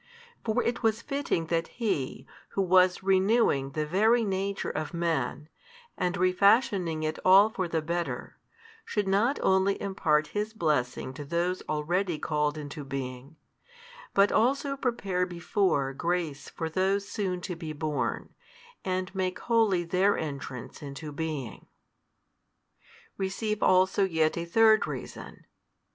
For 0.43 0.63
it 0.63 0.81
was 0.81 1.03
fitting 1.03 1.45
that 1.53 1.67
He, 1.67 2.25
Who 2.53 2.61
was 2.63 3.03
renewing 3.03 3.73
the 3.73 3.85
very 3.85 4.23
nature 4.25 4.71
of 4.71 4.95
man, 4.95 5.47
and 5.95 6.17
refashioning 6.17 7.03
it 7.03 7.19
all 7.23 7.51
for 7.51 7.67
the 7.67 7.83
better, 7.83 8.39
should 8.83 9.07
not 9.07 9.37
only 9.43 9.79
impart 9.79 10.29
His 10.33 10.53
blessing 10.55 11.13
to 11.13 11.23
those 11.23 11.61
already 11.69 12.17
called 12.17 12.57
into 12.57 12.83
being, 12.83 13.35
but 14.15 14.31
also 14.31 14.75
prepare 14.75 15.27
before 15.27 15.93
grace 15.93 16.49
for 16.49 16.67
those 16.67 17.07
soon 17.07 17.39
to 17.41 17.55
be 17.55 17.71
born, 17.71 18.33
and 18.83 19.13
make 19.13 19.37
holy 19.37 19.83
their 19.83 20.17
entrance 20.17 20.81
into 20.81 21.11
being. 21.11 21.67
Receive 23.19 23.61
also 23.61 24.03
yet 24.03 24.35
a 24.35 24.45
third 24.45 24.87
reason. 24.87 25.45